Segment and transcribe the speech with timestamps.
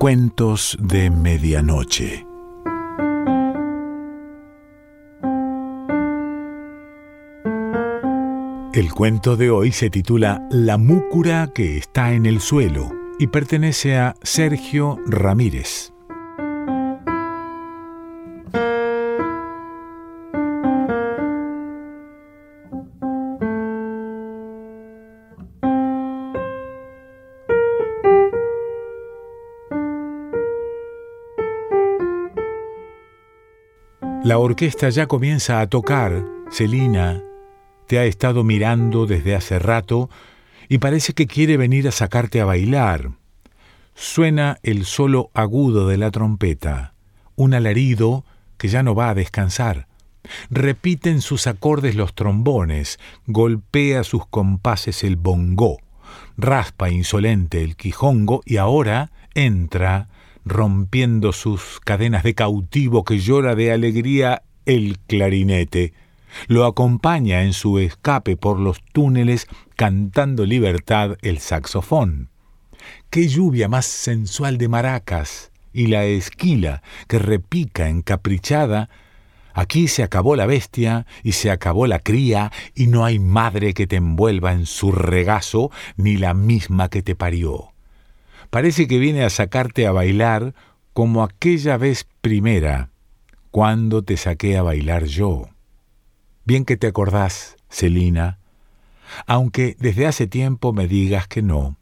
[0.00, 2.26] Cuentos de Medianoche.
[8.72, 13.98] El cuento de hoy se titula La múcura que está en el suelo y pertenece
[13.98, 15.89] a Sergio Ramírez.
[34.22, 36.22] La orquesta ya comienza a tocar.
[36.50, 37.22] Celina
[37.86, 40.10] te ha estado mirando desde hace rato
[40.68, 43.12] y parece que quiere venir a sacarte a bailar.
[43.94, 46.92] Suena el solo agudo de la trompeta,
[47.34, 48.26] un alarido
[48.58, 49.88] que ya no va a descansar.
[50.50, 55.78] Repiten sus acordes los trombones, golpea sus compases el bongó,
[56.36, 60.08] raspa insolente el quijongo y ahora entra
[60.44, 65.92] rompiendo sus cadenas de cautivo que llora de alegría el clarinete.
[66.46, 69.46] Lo acompaña en su escape por los túneles
[69.76, 72.30] cantando libertad el saxofón.
[73.10, 78.88] Qué lluvia más sensual de maracas y la esquila que repica encaprichada.
[79.52, 83.86] Aquí se acabó la bestia y se acabó la cría y no hay madre que
[83.86, 87.72] te envuelva en su regazo ni la misma que te parió.
[88.50, 90.54] Parece que viene a sacarte a bailar
[90.92, 92.90] como aquella vez primera,
[93.50, 95.48] cuando te saqué a bailar yo.
[96.44, 98.38] Bien que te acordás, Celina,
[99.26, 101.76] aunque desde hace tiempo me digas que no.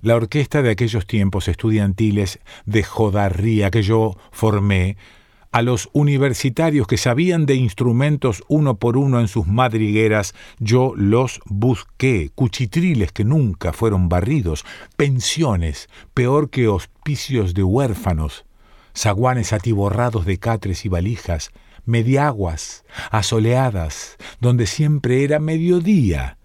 [0.00, 4.96] La orquesta de aquellos tiempos estudiantiles de jodarría que yo formé
[5.52, 11.40] a los universitarios que sabían de instrumentos uno por uno en sus madrigueras, yo los
[11.44, 14.64] busqué, cuchitriles que nunca fueron barridos,
[14.96, 18.46] pensiones, peor que hospicios de huérfanos,
[18.96, 21.50] zaguanes atiborrados de catres y valijas,
[21.84, 26.38] mediaguas, asoleadas, donde siempre era mediodía.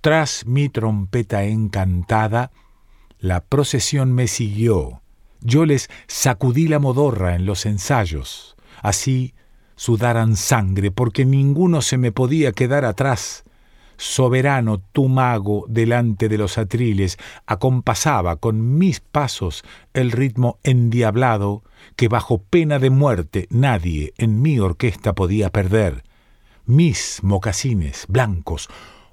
[0.00, 2.50] Tras mi trompeta encantada,
[3.20, 5.01] la procesión me siguió,
[5.44, 9.34] yo les sacudí la modorra en los ensayos, así
[9.76, 13.44] sudaran sangre, porque ninguno se me podía quedar atrás.
[13.96, 21.62] Soberano tu mago delante de los atriles, acompasaba con mis pasos el ritmo endiablado
[21.96, 26.04] que bajo pena de muerte nadie en mi orquesta podía perder.
[26.64, 28.68] Mis mocasines blancos,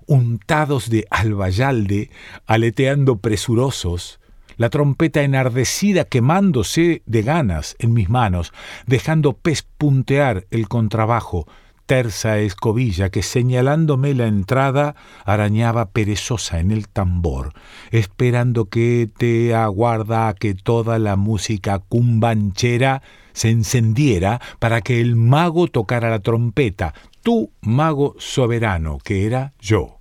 [0.06, 2.10] untados de albayalde,
[2.48, 4.20] aleteando presurosos,
[4.59, 8.52] la trompeta enardecida quemándose de ganas en mis manos,
[8.86, 11.47] dejando pespuntear el contrabajo,
[11.86, 17.53] tersa escobilla que señalándome la entrada arañaba perezosa en el tambor,
[17.92, 25.16] esperando que te aguarda a que toda la música cumbanchera se encendiera para que el
[25.16, 26.94] mago tocara la trompeta,
[27.24, 30.00] tu mago soberano, que era yo.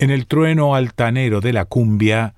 [0.00, 2.33] En el trueno altanero de la cumbia,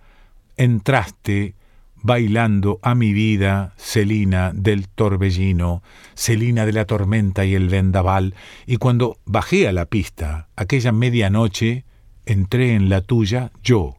[0.57, 1.55] entraste
[2.03, 5.83] bailando a mi vida, Celina del torbellino,
[6.15, 8.35] Celina de la tormenta y el vendaval,
[8.67, 11.85] y cuando bajé a la pista aquella medianoche,
[12.25, 13.97] entré en la tuya yo,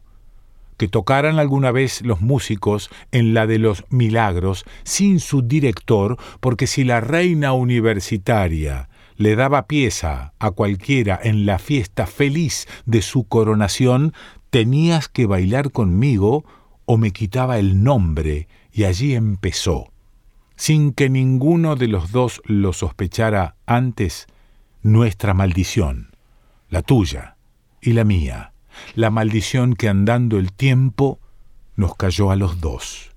[0.78, 6.68] que tocaran alguna vez los músicos en la de los milagros sin su director, porque
[6.68, 13.28] si la reina universitaria le daba pieza a cualquiera en la fiesta feliz de su
[13.28, 14.14] coronación,
[14.50, 16.46] tenías que bailar conmigo
[16.86, 19.92] o me quitaba el nombre, y allí empezó,
[20.56, 24.28] sin que ninguno de los dos lo sospechara antes,
[24.84, 26.12] nuestra maldición,
[26.70, 27.36] la tuya
[27.82, 28.54] y la mía,
[28.96, 31.20] la maldición que andando el tiempo
[31.76, 33.12] nos cayó a los dos.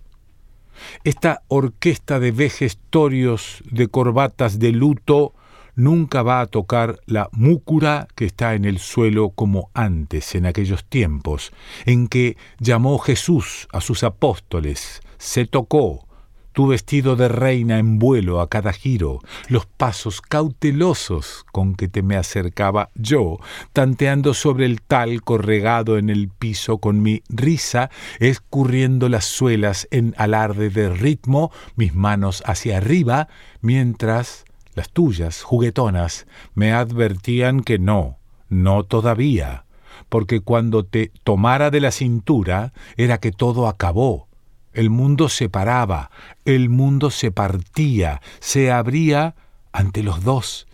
[1.04, 5.34] Esta orquesta de vejestorios, de corbatas de luto,
[5.74, 10.84] nunca va a tocar la múcura que está en el suelo como antes, en aquellos
[10.84, 11.52] tiempos,
[11.86, 16.06] en que llamó Jesús a sus apóstoles, se tocó,
[16.52, 22.02] tu vestido de reina en vuelo a cada giro, los pasos cautelosos con que te
[22.02, 23.38] me acercaba yo,
[23.72, 30.14] tanteando sobre el talco regado en el piso con mi risa, escurriendo las suelas en
[30.18, 33.28] alarde de ritmo, mis manos hacia arriba,
[33.60, 34.44] mientras
[34.74, 38.18] las tuyas, juguetonas, me advertían que no,
[38.48, 39.64] no todavía,
[40.08, 44.28] porque cuando te tomara de la cintura era que todo acabó.
[44.72, 46.10] El mundo se paraba,
[46.44, 49.34] el mundo se partía, se abría
[49.72, 50.68] ante los dos,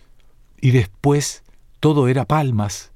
[0.61, 1.43] y después
[1.79, 2.91] todo era palmas,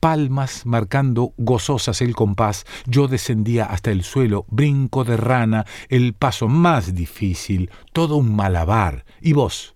[0.00, 6.48] palmas marcando gozosas el compás, yo descendía hasta el suelo, brinco de rana, el paso
[6.48, 9.74] más difícil, todo un malabar, y vos,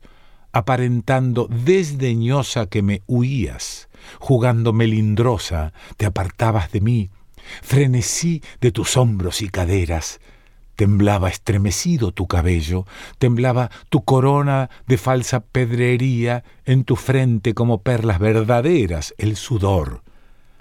[0.55, 3.89] aparentando desdeñosa que me huías,
[4.21, 7.11] jugando melindrosa, te apartabas de mí,
[7.61, 10.21] frenesí de tus hombros y caderas,
[10.77, 12.87] temblaba estremecido tu cabello,
[13.19, 20.03] temblaba tu corona de falsa pedrería en tu frente como perlas verdaderas, el sudor,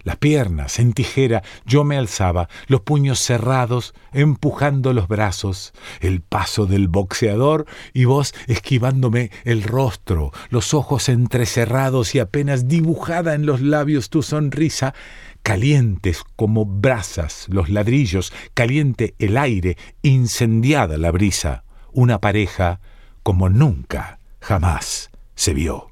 [0.03, 6.65] las piernas en tijera, yo me alzaba, los puños cerrados, empujando los brazos, el paso
[6.65, 13.61] del boxeador y vos esquivándome el rostro, los ojos entrecerrados y apenas dibujada en los
[13.61, 14.93] labios tu sonrisa,
[15.41, 22.79] calientes como brasas los ladrillos, caliente el aire, incendiada la brisa, una pareja
[23.23, 25.89] como nunca, jamás se vio.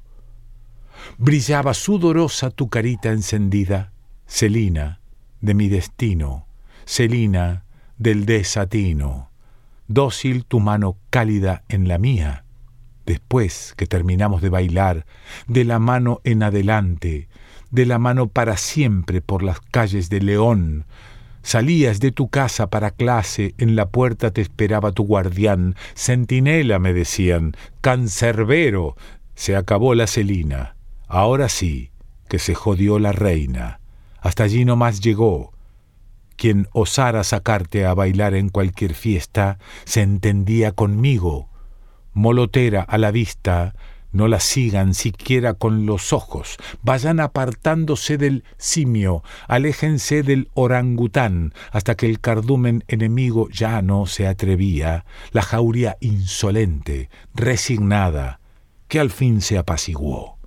[1.18, 3.91] Brillaba sudorosa tu carita encendida,
[4.34, 4.98] Celina,
[5.42, 6.46] de mi destino,
[6.86, 7.64] Celina,
[7.98, 9.30] del desatino,
[9.88, 12.46] dócil tu mano cálida en la mía.
[13.04, 15.04] Después que terminamos de bailar,
[15.48, 17.28] de la mano en adelante,
[17.70, 20.86] de la mano para siempre por las calles de León,
[21.42, 26.94] Salías de tu casa para clase, en la puerta te esperaba tu guardián, centinela me
[26.94, 28.96] decían, cancerbero,
[29.34, 30.76] se acabó la celina,
[31.06, 31.90] ahora sí,
[32.28, 33.81] que se jodió la reina.
[34.22, 35.52] Hasta allí no más llegó.
[36.36, 41.50] Quien osara sacarte a bailar en cualquier fiesta se entendía conmigo.
[42.14, 43.74] Molotera a la vista,
[44.12, 51.94] no la sigan siquiera con los ojos, vayan apartándose del simio, aléjense del orangután, hasta
[51.96, 58.40] que el cardumen enemigo ya no se atrevía, la jauría insolente, resignada,
[58.88, 60.38] que al fin se apaciguó.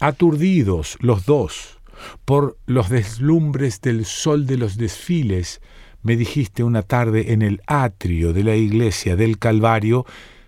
[0.00, 1.78] Aturdidos los dos,
[2.24, 5.60] por los deslumbres del sol de los desfiles,
[6.02, 10.04] me dijiste una tarde en el atrio de la iglesia del Calvario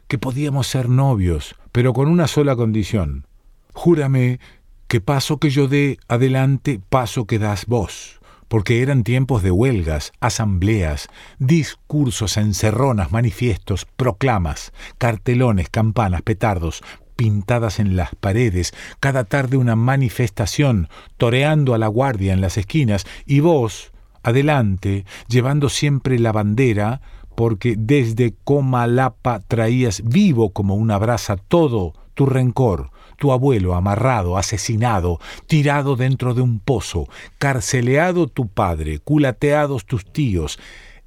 [0.08, 3.26] que podíamos ser novios, pero con una sola condición.
[3.72, 4.40] Júrame
[4.88, 10.12] que paso que yo dé adelante, paso que das vos, porque eran tiempos de huelgas,
[10.20, 11.08] asambleas,
[11.38, 16.82] discursos, encerronas, manifiestos, proclamas, cartelones, campanas, petardos,
[17.16, 23.06] pintadas en las paredes, cada tarde una manifestación, toreando a la guardia en las esquinas,
[23.26, 27.00] y vos, adelante, llevando siempre la bandera,
[27.34, 35.20] porque desde Comalapa traías vivo como una brasa todo tu rencor, tu abuelo amarrado, asesinado,
[35.46, 37.08] tirado dentro de un pozo,
[37.38, 40.58] carceleado tu padre, culateados tus tíos,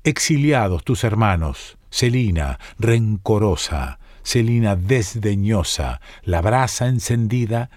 [0.04, 7.70] exiliados tus hermanos, Celina, rencorosa, Celina desdeñosa, la brasa encendida,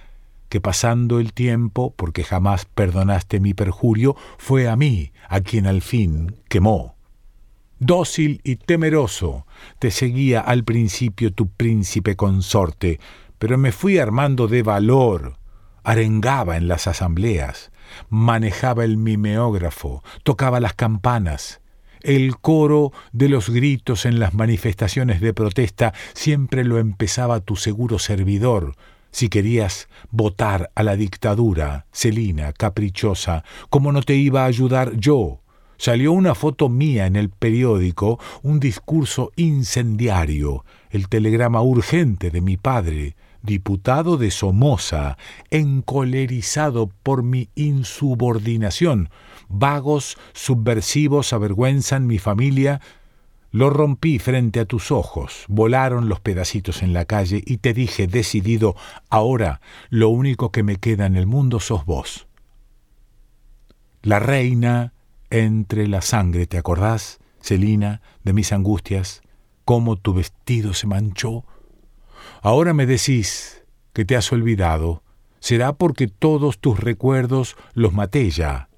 [0.48, 5.80] que pasando el tiempo, porque jamás perdonaste mi perjurio, fue a mí a quien al
[5.80, 6.96] fin quemó.
[7.78, 9.46] Dócil y temeroso
[9.78, 12.98] te seguía al principio tu príncipe consorte,
[13.38, 15.38] pero me fui armando de valor,
[15.84, 17.70] arengaba en las asambleas,
[18.08, 21.59] manejaba el mimeógrafo, tocaba las campanas,
[22.02, 27.98] el coro de los gritos en las manifestaciones de protesta siempre lo empezaba tu seguro
[27.98, 28.74] servidor.
[29.12, 35.40] Si querías votar a la dictadura, Celina, caprichosa, ¿cómo no te iba a ayudar yo?
[35.78, 42.56] Salió una foto mía en el periódico, un discurso incendiario, el telegrama urgente de mi
[42.56, 45.16] padre, diputado de Somoza,
[45.50, 49.08] encolerizado por mi insubordinación.
[49.52, 52.80] Vagos, subversivos avergüenzan mi familia.
[53.50, 58.06] Lo rompí frente a tus ojos, volaron los pedacitos en la calle y te dije
[58.06, 58.76] decidido,
[59.08, 62.28] ahora lo único que me queda en el mundo sos vos.
[64.02, 64.92] La reina
[65.30, 69.20] entre la sangre, ¿te acordás, Celina, de mis angustias?
[69.64, 71.44] ¿Cómo tu vestido se manchó?
[72.40, 75.02] Ahora me decís que te has olvidado,
[75.40, 78.69] será porque todos tus recuerdos los maté ya.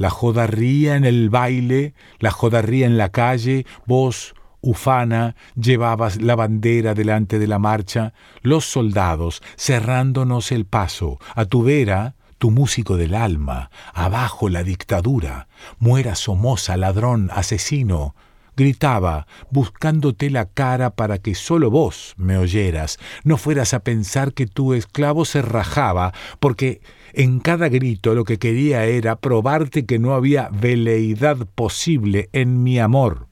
[0.00, 6.94] La jodarría en el baile, la jodarría en la calle, vos, ufana, llevabas la bandera
[6.94, 13.14] delante de la marcha, los soldados cerrándonos el paso, a tu vera, tu músico del
[13.14, 18.14] alma, abajo la dictadura, muera Somoza, ladrón, asesino,
[18.56, 24.46] gritaba, buscándote la cara para que solo vos me oyeras, no fueras a pensar que
[24.46, 26.80] tu esclavo se rajaba, porque
[27.12, 32.78] en cada grito lo que quería era probarte que no había veleidad posible en mi
[32.78, 33.26] amor.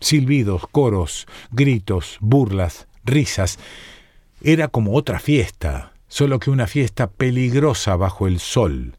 [0.00, 3.58] Silbidos, coros, gritos, burlas, risas.
[4.40, 8.96] Era como otra fiesta, solo que una fiesta peligrosa bajo el sol.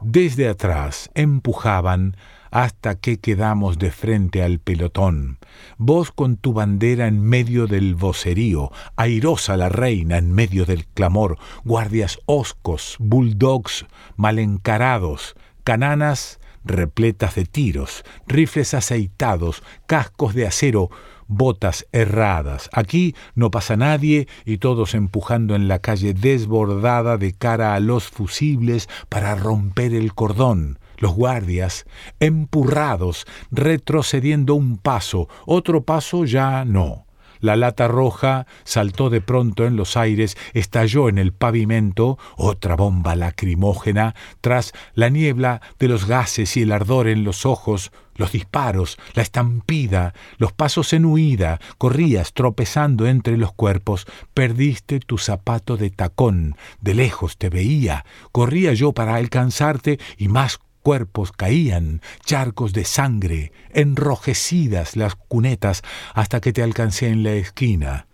[0.00, 2.16] Desde atrás empujaban
[2.50, 5.37] hasta que quedamos de frente al pelotón.
[5.76, 11.38] Vos con tu bandera en medio del vocerío, airosa la reina en medio del clamor,
[11.64, 13.86] guardias hoscos, bulldogs
[14.16, 20.90] mal encarados, cananas repletas de tiros, rifles aceitados, cascos de acero,
[21.26, 22.70] botas erradas.
[22.72, 28.08] Aquí no pasa nadie y todos empujando en la calle desbordada de cara a los
[28.08, 30.78] fusibles para romper el cordón.
[30.98, 31.86] Los guardias,
[32.20, 37.06] empurrados, retrocediendo un paso, otro paso ya no.
[37.40, 43.14] La lata roja saltó de pronto en los aires, estalló en el pavimento, otra bomba
[43.14, 48.98] lacrimógena, tras la niebla de los gases y el ardor en los ojos, los disparos,
[49.14, 55.90] la estampida, los pasos en huida, corrías tropezando entre los cuerpos, perdiste tu zapato de
[55.90, 62.86] tacón, de lejos te veía, corría yo para alcanzarte y más cuerpos caían, charcos de
[62.86, 65.82] sangre, enrojecidas las cunetas,
[66.14, 68.06] hasta que te alcancé en la esquina.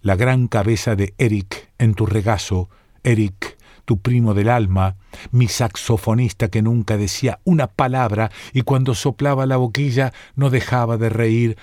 [0.00, 2.68] La gran cabeza de Eric en tu regazo,
[3.02, 4.94] Eric, tu primo del alma,
[5.32, 11.08] mi saxofonista que nunca decía una palabra y cuando soplaba la boquilla no dejaba de
[11.08, 11.56] reír,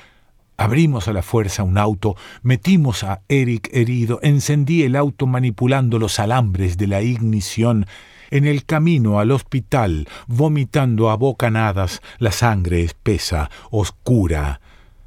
[0.59, 6.19] Abrimos a la fuerza un auto, metimos a Eric herido, encendí el auto manipulando los
[6.19, 7.85] alambres de la ignición
[8.31, 14.61] en el camino al hospital, vomitando a bocanadas la sangre espesa, oscura,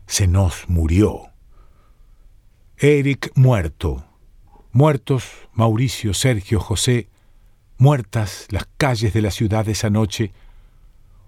[0.06, 1.28] se nos murió.
[2.78, 4.04] Eric muerto.
[4.72, 7.08] Muertos Mauricio, Sergio, José,
[7.76, 10.32] muertas las calles de la ciudad esa noche,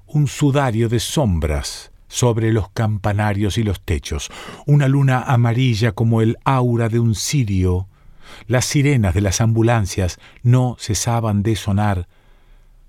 [0.07, 4.31] un sudario de sombras sobre los campanarios y los techos,
[4.67, 7.89] una luna amarilla como el aura de un cirio
[8.47, 12.09] las sirenas de las ambulancias no cesaban de sonar.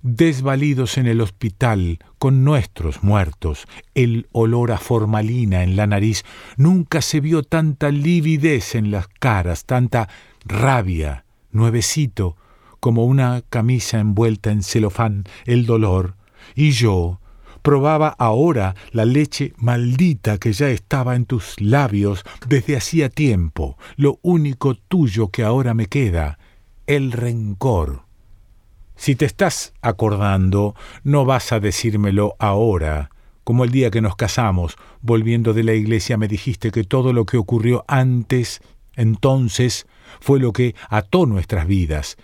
[0.01, 6.25] Desvalidos en el hospital, con nuestros muertos, el olor a formalina en la nariz,
[6.57, 10.09] nunca se vio tanta lividez en las caras, tanta
[10.45, 12.35] rabia, nuevecito,
[12.81, 16.15] como una camisa envuelta en celofán, el dolor,
[16.53, 17.21] y yo,
[17.63, 24.20] probaba ahora la leche maldita que ya estaba en tus labios desde hacía tiempo, lo
[24.22, 26.38] único tuyo que ahora me queda,
[26.86, 28.03] el rencor.
[28.96, 33.10] Si te estás acordando, no vas a decírmelo ahora,
[33.43, 37.25] como el día que nos casamos, volviendo de la iglesia me dijiste que todo lo
[37.25, 38.62] que ocurrió antes,
[38.96, 39.88] entonces,
[40.20, 42.17] fue lo que ató nuestras vidas,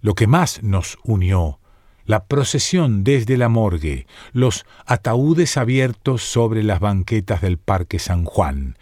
[0.00, 1.60] lo que más nos unió,
[2.06, 8.78] la procesión desde la morgue, los ataúdes abiertos sobre las banquetas del Parque San Juan,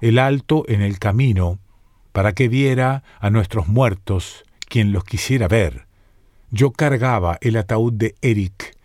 [0.00, 1.58] el alto en el camino,
[2.12, 5.86] para que viera a nuestros muertos quien los quisiera ver.
[6.50, 8.76] Yo cargaba el ataúd de Eric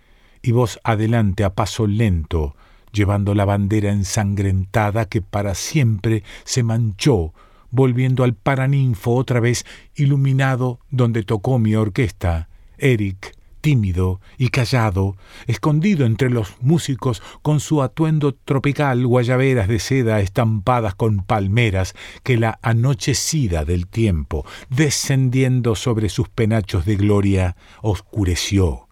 [0.42, 2.56] y vos adelante a paso lento,
[2.92, 7.34] llevando la bandera ensangrentada que para siempre se manchó,
[7.70, 9.66] volviendo al Paraninfo otra vez
[9.96, 12.48] iluminado donde tocó mi orquesta.
[12.78, 20.20] Eric, tímido y callado, escondido entre los músicos con su atuendo tropical, guayaberas de seda
[20.20, 28.88] estampadas con palmeras que la anochecida del tiempo, descendiendo sobre sus penachos de gloria, oscureció.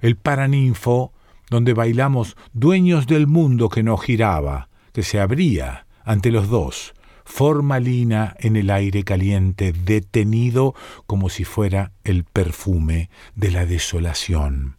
[0.00, 1.12] El paraninfo,
[1.50, 6.94] donde bailamos dueños del mundo que no giraba, que se abría ante los dos,
[7.26, 10.74] formalina en el aire caliente, detenido
[11.06, 14.76] como si fuera el perfume de la desolación.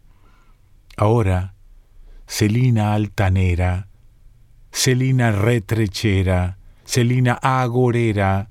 [0.96, 1.54] Ahora,
[2.26, 3.88] Celina altanera,
[4.72, 8.48] Celina retrechera, Celina agorera,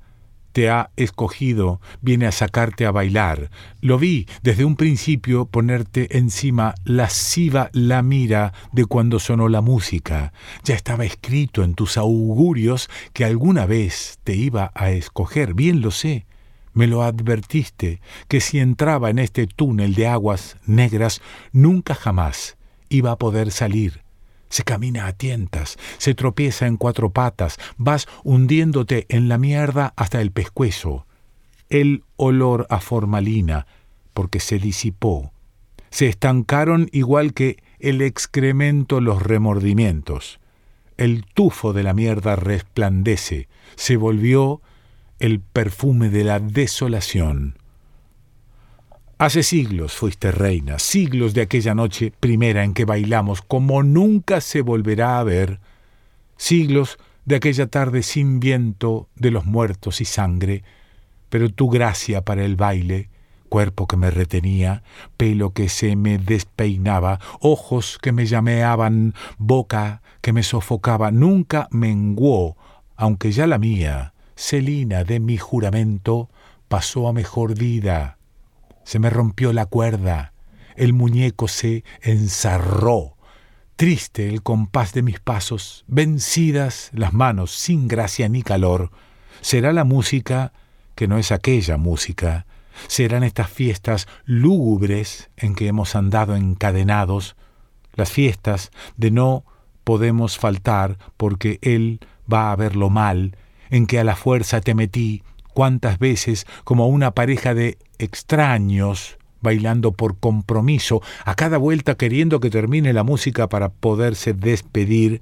[0.58, 3.52] te ha escogido, viene a sacarte a bailar.
[3.80, 10.34] Lo vi desde un principio ponerte encima lasciva la mira de cuando sonó la música.
[10.64, 15.92] Ya estaba escrito en tus augurios que alguna vez te iba a escoger, bien lo
[15.92, 16.26] sé.
[16.74, 21.22] Me lo advertiste, que si entraba en este túnel de aguas negras,
[21.52, 22.58] nunca jamás
[22.90, 24.07] iba a poder salir
[24.50, 30.22] se camina a tientas, se tropieza en cuatro patas, vas hundiéndote en la mierda hasta
[30.22, 31.06] el pescuezo.
[31.70, 33.68] El olor a formalina,
[34.14, 35.32] porque se disipó.
[35.90, 40.40] Se estancaron igual que el excremento los remordimientos.
[40.98, 44.62] El tufo de la mierda resplandece, se volvió
[45.20, 47.58] el perfume de la desolación.
[49.20, 54.62] Hace siglos fuiste reina, siglos de aquella noche primera en que bailamos como nunca se
[54.62, 55.60] volverá a ver,
[56.38, 60.64] siglos de aquella tarde sin viento de los muertos y sangre,
[61.30, 63.10] pero tu gracia para el baile
[63.50, 64.84] cuerpo que me retenía,
[65.16, 72.56] pelo que se me despeinaba, ojos que me llameaban, boca que me sofocaba, nunca menguó,
[72.96, 76.30] aunque ya la mía, Celina de mi juramento,
[76.68, 78.17] pasó a mejor vida.
[78.88, 80.32] Se me rompió la cuerda,
[80.78, 83.18] el muñeco se ensarró,
[83.76, 88.92] triste el compás de mis pasos, vencidas las manos sin gracia ni calor,
[89.42, 90.54] será la música
[90.96, 92.46] que no es aquella música,
[92.88, 97.36] serán estas fiestas lúgubres en que hemos andado encadenados,
[97.94, 99.44] las fiestas de no
[99.84, 102.00] podemos faltar porque Él
[102.32, 103.36] va a verlo mal,
[103.70, 109.92] en que a la fuerza te metí cuántas veces como una pareja de extraños bailando
[109.92, 115.22] por compromiso, a cada vuelta queriendo que termine la música para poderse despedir,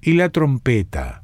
[0.00, 1.22] y la trompeta,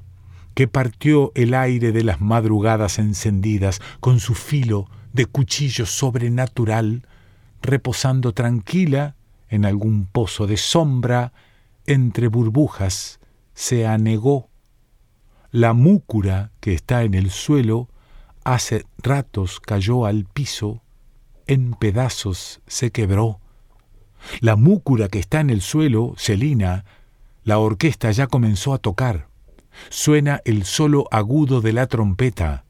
[0.55, 7.07] que partió el aire de las madrugadas encendidas con su filo de cuchillo sobrenatural,
[7.63, 9.15] reposando tranquila
[9.49, 11.33] en algún pozo de sombra
[11.87, 13.21] entre burbujas,
[13.55, 14.49] se anegó.
[15.51, 17.89] La múcura que está en el suelo
[18.45, 20.83] hace ratos cayó al piso,
[21.47, 23.41] en pedazos se quebró.
[24.41, 26.85] La múcura que está en el suelo, Celina,
[27.43, 29.29] la orquesta ya comenzó a tocar.
[29.91, 32.65] Suena el solo agudo de la trompeta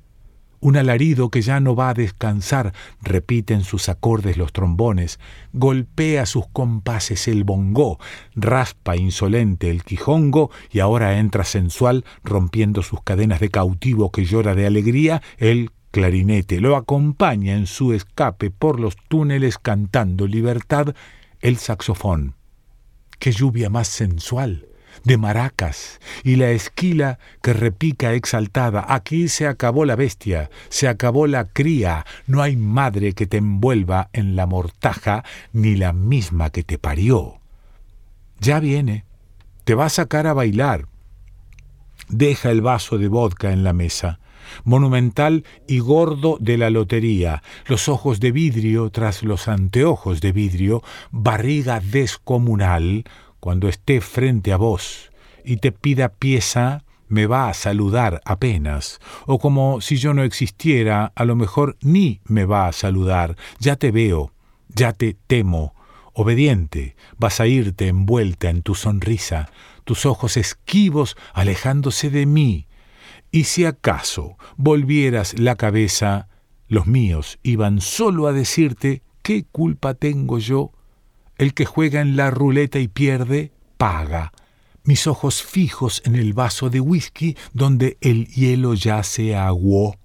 [0.64, 5.20] un alarido que ya no va a descansar, repiten sus acordes los trombones,
[5.52, 7.98] golpea sus compases el bongó,
[8.34, 14.54] raspa insolente el quijongo y ahora entra sensual, rompiendo sus cadenas de cautivo que llora
[14.54, 20.94] de alegría, el clarinete lo acompaña en su escape por los túneles cantando libertad
[21.42, 22.36] el saxofón.
[23.18, 24.66] ¡Qué lluvia más sensual!
[25.02, 28.84] De maracas y la esquila que repica exaltada.
[28.88, 34.08] Aquí se acabó la bestia, se acabó la cría, no hay madre que te envuelva
[34.12, 37.40] en la mortaja, ni la misma que te parió.
[38.40, 39.04] Ya viene,
[39.64, 40.86] te va a sacar a bailar.
[42.08, 44.20] Deja el vaso de vodka en la mesa
[44.64, 50.82] monumental y gordo de la lotería, los ojos de vidrio tras los anteojos de vidrio,
[51.10, 53.04] barriga descomunal,
[53.44, 55.10] cuando esté frente a vos
[55.44, 61.12] y te pida pieza, me va a saludar apenas, o como si yo no existiera,
[61.14, 64.32] a lo mejor ni me va a saludar, ya te veo,
[64.68, 65.74] ya te temo,
[66.14, 69.50] obediente, vas a irte envuelta en tu sonrisa,
[69.84, 72.66] tus ojos esquivos alejándose de mí,
[73.30, 76.28] y si acaso volvieras la cabeza,
[76.66, 80.72] los míos iban solo a decirte qué culpa tengo yo
[81.38, 84.32] el que juega en la ruleta y pierde, paga.
[84.84, 89.96] Mis ojos fijos en el vaso de whisky donde el hielo ya se aguó.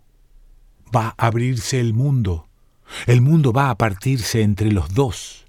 [0.95, 2.47] Va a abrirse el mundo.
[3.05, 5.45] El mundo va a partirse entre los dos.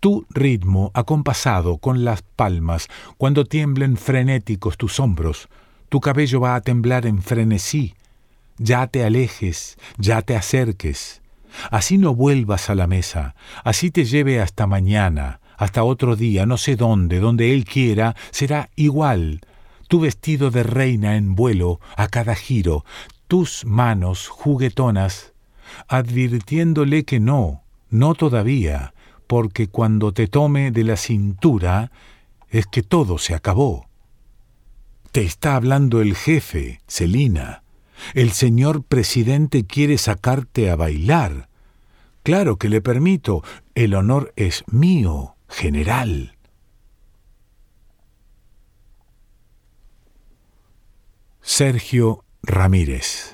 [0.00, 5.48] Tu ritmo acompasado con las palmas, cuando tiemblen frenéticos tus hombros,
[5.88, 7.94] tu cabello va a temblar en frenesí.
[8.58, 11.22] Ya te alejes, ya te acerques.
[11.70, 16.56] Así no vuelvas a la mesa, así te lleve hasta mañana, hasta otro día, no
[16.56, 19.40] sé dónde, donde él quiera, será igual.
[19.88, 22.84] Tu vestido de reina en vuelo a cada giro,
[23.28, 25.32] tus manos juguetonas,
[25.88, 28.94] advirtiéndole que no, no todavía,
[29.26, 31.90] porque cuando te tome de la cintura
[32.50, 33.88] es que todo se acabó.
[35.12, 37.63] Te está hablando el jefe, Celina.
[38.14, 41.48] El señor presidente quiere sacarte a bailar.
[42.22, 43.42] Claro que le permito.
[43.74, 46.36] El honor es mío, general.
[51.42, 53.33] Sergio Ramírez